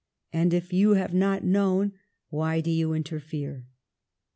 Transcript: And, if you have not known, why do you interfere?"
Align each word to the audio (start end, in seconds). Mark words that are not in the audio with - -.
And, 0.33 0.51
if 0.51 0.73
you 0.73 0.95
have 0.95 1.13
not 1.13 1.43
known, 1.43 1.91
why 2.29 2.59
do 2.59 2.71
you 2.71 2.93
interfere?" 2.93 3.67